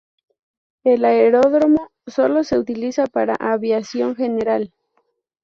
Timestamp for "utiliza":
2.57-3.05